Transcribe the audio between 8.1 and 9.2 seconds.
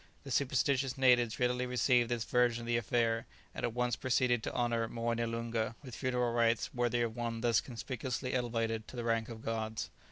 elevated to the